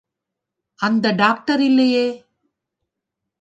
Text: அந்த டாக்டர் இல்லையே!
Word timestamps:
அந்த 0.79 1.11
டாக்டர் 1.11 1.61
இல்லையே! 1.61 2.07